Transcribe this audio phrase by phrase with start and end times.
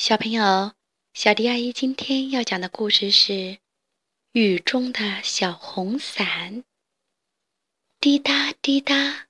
[0.00, 0.72] 小朋友，
[1.12, 3.32] 小迪阿姨今天要讲的故事是
[4.32, 6.62] 《雨中的小红伞》。
[8.00, 9.26] 滴答滴答，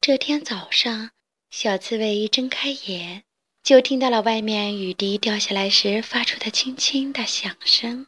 [0.00, 1.10] 这天早上，
[1.50, 3.24] 小刺猬一睁开眼，
[3.62, 8.06] 就听到了外面雨滴掉下来时发出的轻轻的响声。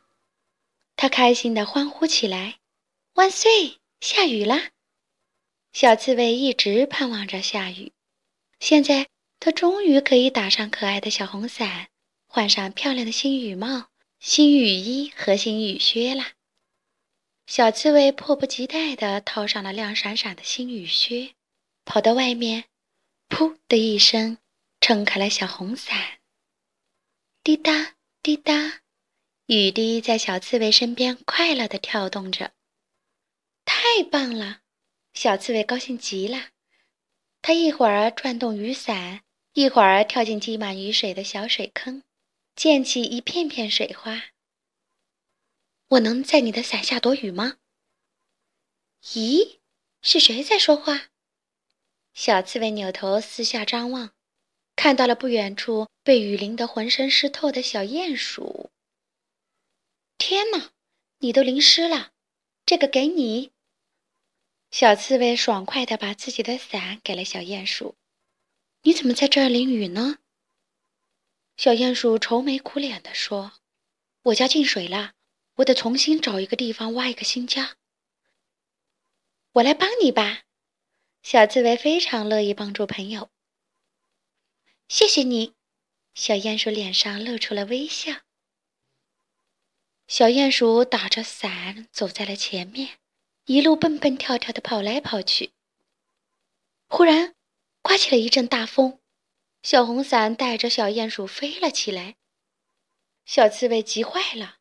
[0.96, 2.58] 它开心地欢呼起来
[3.16, 3.80] ：“万岁！
[4.00, 4.70] 下雨啦！”
[5.74, 7.92] 小刺猬一直盼望着下雨，
[8.60, 9.10] 现在。
[9.38, 11.88] 它终于可以打上可爱的小红伞，
[12.26, 16.32] 换上漂亮的新雨帽、新雨衣和新雨靴啦！
[17.46, 21.34] 小刺猬迫不及待地套上了亮闪闪的新雨靴，
[21.84, 22.64] 跑到外面，
[23.28, 24.38] 噗的一声，
[24.80, 26.18] 撑开了小红伞。
[27.44, 28.80] 滴答滴答，
[29.46, 32.52] 雨滴在小刺猬身边快乐地跳动着。
[33.64, 34.62] 太棒了！
[35.14, 36.48] 小刺猬高兴极了，
[37.42, 39.22] 它一会儿转动雨伞。
[39.56, 42.02] 一会儿跳进积满雨水的小水坑，
[42.54, 44.24] 溅起一片片水花。
[45.88, 47.56] 我能在你的伞下躲雨吗？
[49.04, 49.56] 咦，
[50.02, 51.08] 是谁在说话？
[52.12, 54.12] 小刺猬扭头四下张望，
[54.76, 58.70] 看到了不远处被雨淋得浑身湿透的小鼹鼠。
[60.18, 60.72] 天哪，
[61.20, 62.12] 你都淋湿了，
[62.66, 63.52] 这个给你。
[64.70, 67.94] 小刺猬爽快地把自己的伞给了小鼹鼠。
[68.86, 70.18] 你怎么在这儿淋雨呢？
[71.56, 73.54] 小鼹鼠愁眉苦脸地说
[74.22, 75.14] ：“我家进水了，
[75.56, 77.78] 我得重新找一个地方挖一个新家。”
[79.54, 80.44] 我来帮你吧，
[81.20, 83.28] 小刺猬非常乐意帮助朋友。
[84.86, 85.54] 谢谢你，
[86.14, 88.20] 小鼹鼠脸上露出了微笑。
[90.06, 92.98] 小鼹鼠打着伞走在了前面，
[93.46, 95.50] 一路蹦蹦跳跳地跑来跑去。
[96.86, 97.34] 忽然，
[97.86, 98.98] 刮起了一阵大风，
[99.62, 102.16] 小红伞带着小鼹鼠飞了起来。
[103.24, 104.56] 小刺猬急坏了，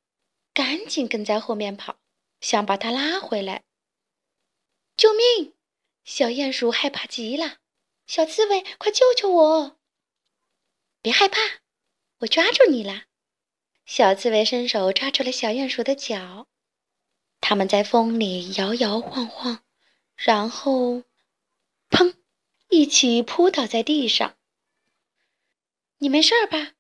[0.53, 1.97] 赶紧跟在后面跑，
[2.39, 3.63] 想把它拉回来。
[4.95, 5.55] 救命！
[6.03, 7.57] 小鼹鼠害怕极了。
[8.05, 9.79] 小刺猬，快救救我！
[11.01, 11.39] 别害怕，
[12.19, 13.05] 我抓住你了。
[13.87, 16.47] 小刺猬伸手抓住了小鼹鼠的脚，
[17.41, 19.63] 它们在风里摇摇晃晃，
[20.15, 21.01] 然后，
[21.89, 22.13] 砰！
[22.69, 24.37] 一起扑倒在地上。
[25.99, 26.73] 你没事吧？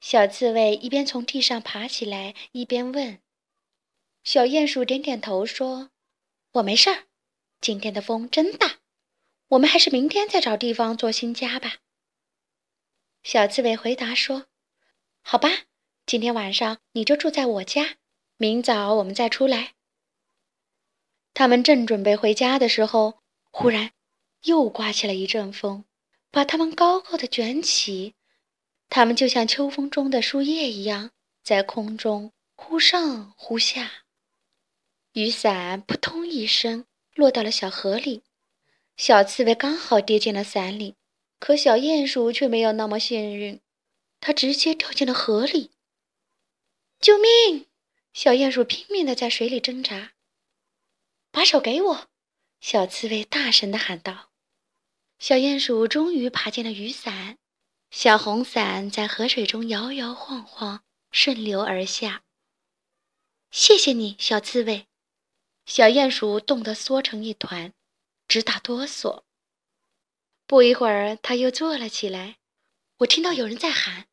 [0.00, 3.20] 小刺猬一边从地上爬起来，一边问。
[4.22, 5.90] 小鼹鼠点点头说
[6.52, 7.04] ：“我没事儿。
[7.60, 8.80] 今天的风真大，
[9.48, 11.78] 我们还是明天再找地方做新家吧。”
[13.24, 14.46] 小刺猬回答说
[15.24, 15.48] ：“好吧，
[16.04, 17.96] 今天晚上你就住在我家，
[18.36, 19.72] 明早我们再出来。”
[21.32, 23.93] 他们正准备回家的时候，忽然。
[24.44, 25.84] 又刮起了一阵风，
[26.30, 28.14] 把它们高高的卷起，
[28.88, 31.10] 它们就像秋风中的树叶一样，
[31.42, 34.04] 在空中忽上忽下。
[35.12, 36.84] 雨伞扑通一声
[37.14, 38.22] 落到了小河里，
[38.96, 40.96] 小刺猬刚好跌进了伞里，
[41.38, 43.60] 可小鼹鼠却没有那么幸运，
[44.20, 45.70] 它直接掉进了河里。
[47.00, 47.66] 救命！
[48.12, 50.12] 小鼹鼠拼命的在水里挣扎。
[51.30, 52.08] 把手给我！
[52.60, 54.32] 小刺猬大声的喊道。
[55.18, 57.38] 小鼹鼠终于爬进了雨伞，
[57.90, 62.22] 小红伞在河水中摇摇晃晃，顺流而下。
[63.50, 64.86] 谢谢你，小刺猬。
[65.64, 67.72] 小鼹鼠冻得缩成一团，
[68.28, 69.22] 直打哆嗦。
[70.46, 72.36] 不一会儿，它又坐了起来。
[72.98, 74.08] 我听到有人在喊。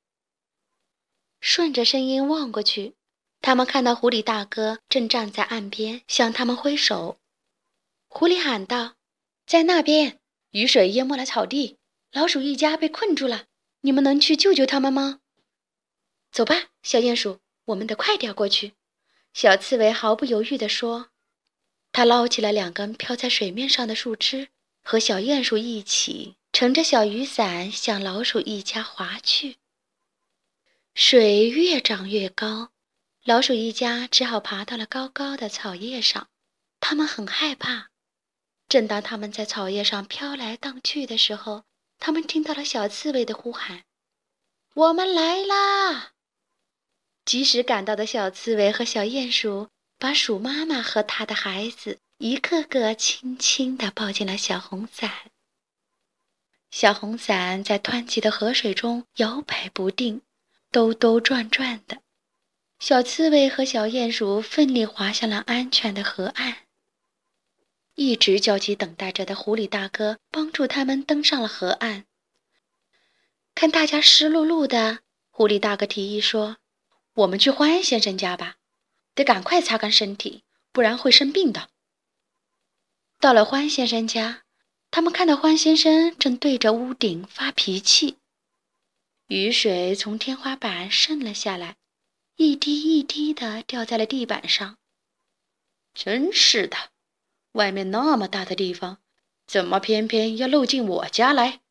[1.42, 2.96] 顺着声音望过去，
[3.42, 7.20] 他们看到狐狸大哥正站在岸边，向他们挥手。
[8.08, 8.96] 狐狸喊道
[9.46, 10.20] ：“在那边。”
[10.52, 11.78] 雨水淹没了草地，
[12.12, 13.46] 老鼠一家被困住了。
[13.82, 15.22] 你们能去救救他们吗？
[16.32, 18.74] 走吧，小鼹鼠，我们得快点过去。
[19.34, 21.10] 小刺猬毫不犹豫地说。
[21.94, 24.50] 他捞起了两根飘在水面上的树枝，
[24.84, 29.58] 和小鼹鼠一起乘着小雨伞向老鼠一家划去。
[30.94, 32.72] 水越涨越高，
[33.24, 36.28] 老鼠一家只好爬到了高高的草叶上。
[36.82, 37.91] 他们很害怕。
[38.72, 41.66] 正当他们在草叶上飘来荡去的时候，
[42.00, 43.84] 他们听到了小刺猬的呼喊
[44.74, 46.14] ：“我们来啦！”
[47.26, 49.68] 及时赶到的小刺猬和小鼹鼠
[50.00, 55.12] 把鼠妈妈和它的孩子一个个轻轻地抱进了小红伞。
[56.70, 60.22] 小红伞在湍急的河水中摇摆不定，
[60.72, 62.02] 兜兜转转的。
[62.80, 66.60] 小刺猬和小鼹鼠奋力滑向了安全的河岸。
[68.04, 72.06] 一直焦急等待着的狐狸大哥帮助他们登上了河岸。
[73.54, 76.58] 看大家湿漉漉的，狐狸大哥提议说
[77.14, 78.56] ：“我们去欢先生家吧，
[79.14, 81.70] 得赶快擦干身体，不然会生病的。”
[83.22, 84.44] 到了欢先生家，
[84.90, 88.18] 他们看到欢先生正对着屋顶发脾气，
[89.28, 91.76] 雨水从天花板渗了下来，
[92.36, 94.78] 一滴一滴的掉在了地板上。
[95.94, 96.91] 真是的，
[97.54, 99.00] 外面那么大的地方，
[99.46, 101.62] 怎么偏偏要漏进我家来？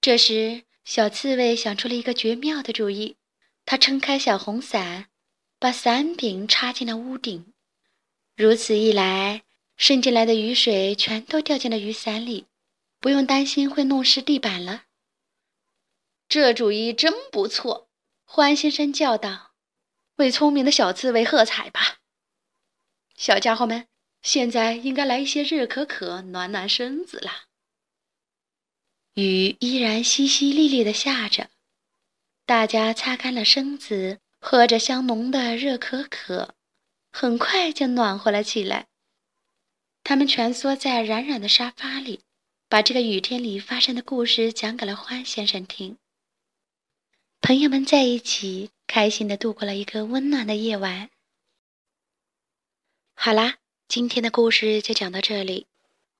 [0.00, 3.16] 这时，小刺猬想出了一个绝妙的主意。
[3.66, 5.06] 他撑开小红伞，
[5.58, 7.54] 把伞柄插进了屋顶。
[8.36, 9.44] 如此一来，
[9.76, 12.46] 渗进来的雨水全都掉进了雨伞里，
[13.00, 14.84] 不用担心会弄湿地板了。
[16.28, 17.88] 这主意真不错，
[18.24, 19.52] 欢先生叫道
[20.16, 22.00] ：“为聪明的小刺猬喝彩吧！
[23.16, 23.88] 小家伙们，
[24.24, 27.44] 现在应该来一些热可可，暖暖身子啦。”
[29.14, 31.50] 雨依然淅淅沥沥的下着，
[32.44, 36.56] 大家擦干了身子，喝着香浓的热可可，
[37.12, 38.88] 很快就暖和了起来。
[40.02, 42.22] 他们蜷缩在软软的沙发里，
[42.68, 45.96] 把这个雨天里发生的故事讲给了欢先生听。
[47.40, 51.10] 朋友们在一起，开心的度过了一个温暖的夜晚。
[53.14, 53.58] 好啦，
[53.94, 55.68] 今天的故事就讲到这里，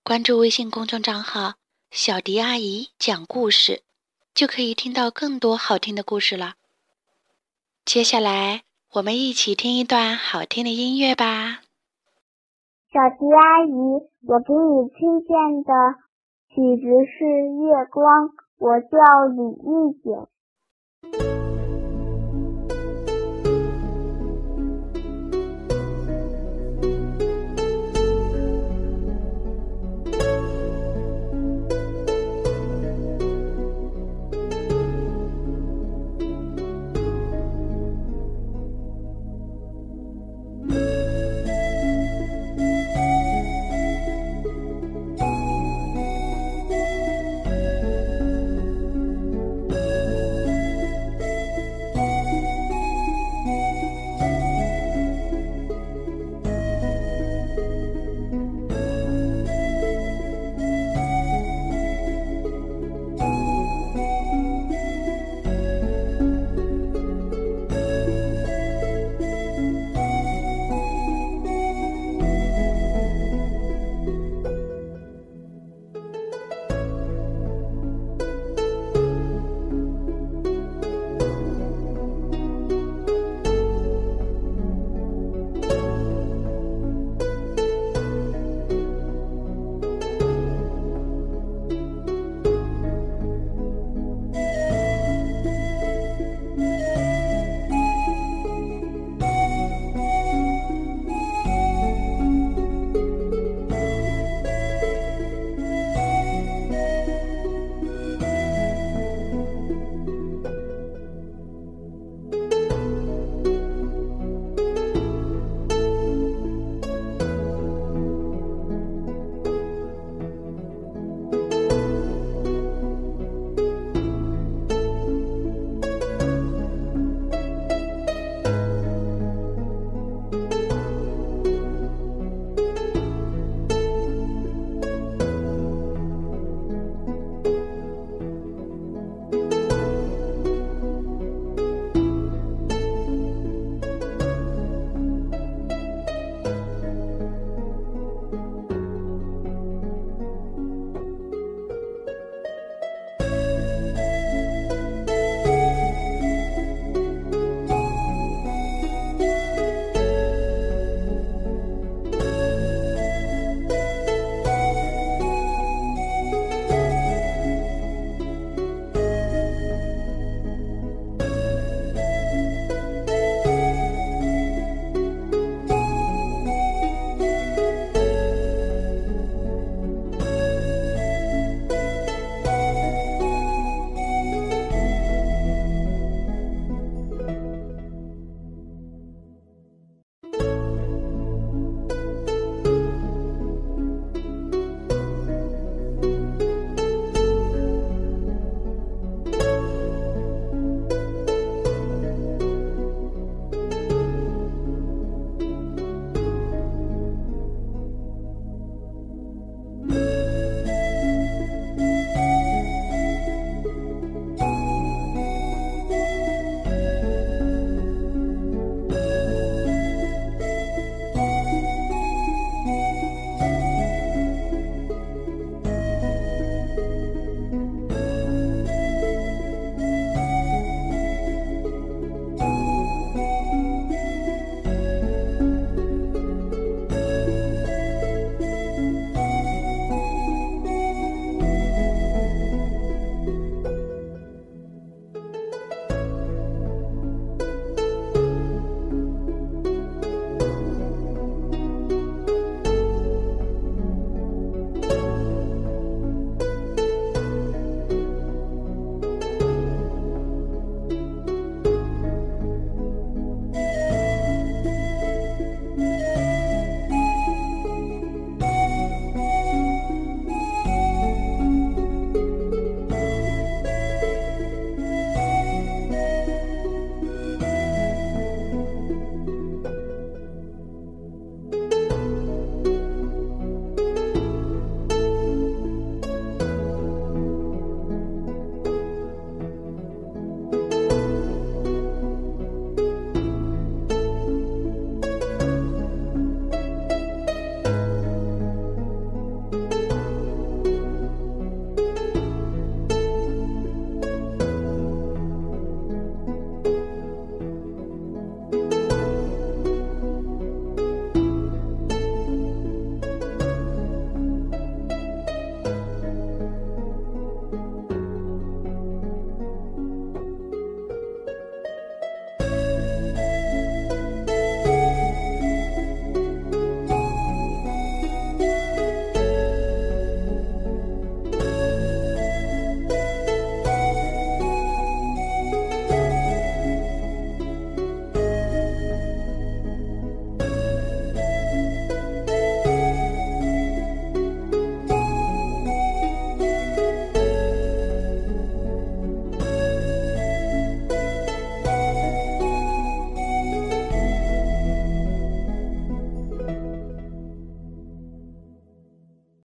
[0.04, 1.54] 关注微信公众账号。
[1.90, 3.82] 小迪阿姨讲故事，
[4.32, 6.54] 就可以听到更多好听的故事了。
[7.84, 8.62] 接下来，
[8.92, 11.62] 我们一起听一段好听的音乐吧。
[12.92, 13.72] 小迪阿姨，
[14.22, 15.98] 我给你推荐的
[16.50, 17.24] 曲子是
[17.66, 18.28] 《月光》，
[18.58, 18.86] 我叫
[19.34, 19.90] 李玉
[21.34, 21.43] 锦。